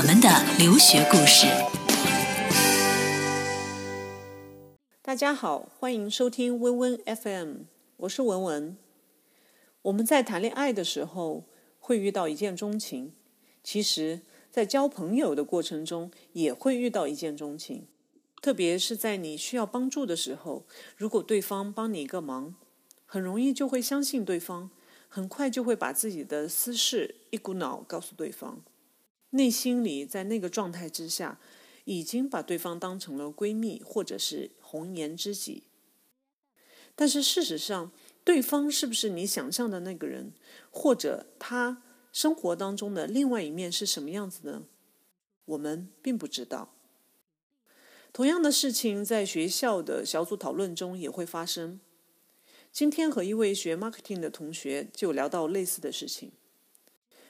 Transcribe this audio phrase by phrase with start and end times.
[0.00, 1.46] 我们的留学故事。
[5.02, 7.56] 大家好，欢迎收听温温 FM，
[7.98, 8.78] 我是文文。
[9.82, 11.44] 我们在谈恋爱的时候
[11.78, 13.12] 会遇到一见钟情，
[13.62, 17.86] 其实，在交朋友的过程中也会遇到一见钟情。
[18.40, 20.64] 特别是在你需要帮助的时候，
[20.96, 22.54] 如果对方帮你一个忙，
[23.04, 24.70] 很容易就会相信对方，
[25.10, 28.62] 很快就会把自己的私事一股脑告诉对方，
[29.30, 31.40] 内心里在那个状态之下，
[31.84, 35.64] 已经把对方当成了闺蜜或者是红颜知己。
[36.94, 37.92] 但是事实上，
[38.24, 40.32] 对方是不是你想象的那个人，
[40.70, 44.64] 或者他生活当中的另外一面是什么样子呢？
[45.46, 46.74] 我们并不知道。
[48.12, 51.80] 同样的事情在学校的小组讨论中也会发生。
[52.72, 56.32] 今天和一位学 marketing 的同学就聊到类似的事情。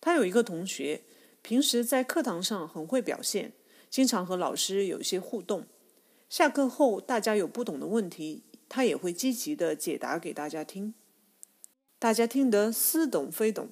[0.00, 1.02] 他有一个同学，
[1.42, 3.52] 平时在课堂上很会表现，
[3.90, 5.66] 经常和老师有一些互动。
[6.28, 10.94] 下课后大家有不懂的问题，他也会积极的解答给大家听。
[11.98, 13.70] 大家听得似懂非懂。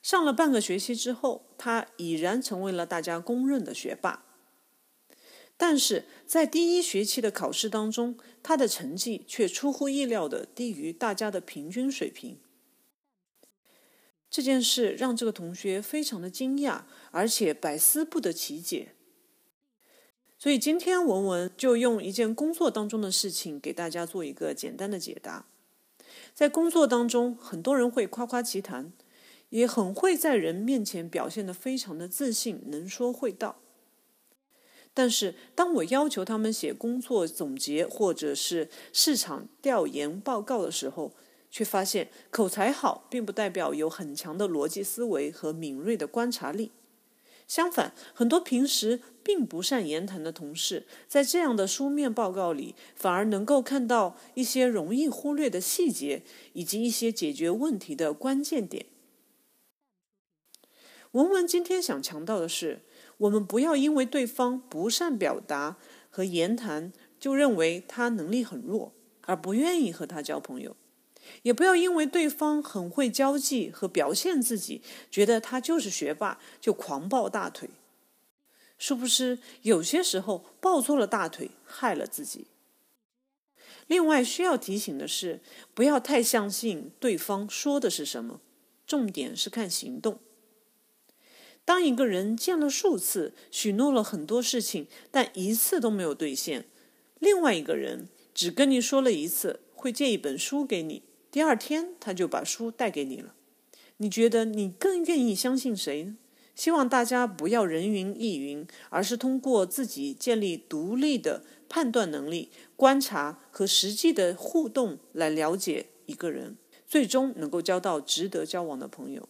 [0.00, 4.24] 上了半个学期之后，他已然成为了大家公认的学霸。
[5.56, 12.38] 但是在第一学期的考试当中，他的成绩却出乎意料的低于大家的平均水平。
[14.34, 16.80] 这件事让这个同学非常的惊讶，
[17.12, 18.88] 而且百思不得其解。
[20.36, 25.46] 所以今天文文就用一件工作当中的事情给大家做一个简单的解答。
[26.34, 28.92] 在工作当中，很多人会夸夸其谈，
[29.50, 33.60] 也很会在人面前表现得非常的自信，能说会道。
[34.92, 41.14] 但是，当我要求他们写工作总结或者是市场调研报告的时候，
[41.54, 46.72] 却发现口才好并不代表有很强的逻辑思维和敏锐的观察力。
[47.46, 58.86] 相反，很多平时并不善言谈的同事，在这样的书面报告里，反而能够看到一些容易忽略的细节，以及一些解决问题的关键点。
[61.12, 62.80] 文文今天想强调的是。
[63.18, 65.76] 我们不要因为对方不善表达
[66.10, 70.72] 和言谈，就认为他能力很弱，而不愿意和他交朋友；
[71.42, 77.70] 也不要因为对方很会交际和表现自己，觉得他就是学霸，就狂抱大腿。
[78.78, 82.46] 殊不知，有些时候抱错了大腿，害了自己。
[83.86, 85.40] 另外需要提醒的是，
[85.74, 88.40] 不要太相信对方说的是什么，
[88.86, 90.18] 重点是看行动。
[91.66, 96.62] 当一个人见了数次，许诺了很多事情，但一次都没有兑现；
[97.18, 101.02] 另外一个人只跟你说了一次会借一本书给你，
[101.34, 103.34] 第二天他就把书带给你了。
[103.96, 106.16] 你觉得你更愿意相信谁呢？
[106.54, 116.56] 希望大家不要人云亦云，而是通过自己建立独立的判断能力、观察和实际的互动来了解一个人，
[116.86, 119.28] 最终能够交到值得交往的朋友。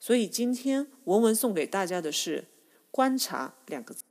[0.00, 2.46] 所以今天文文送给大家的是
[2.90, 4.04] “观察”两个字。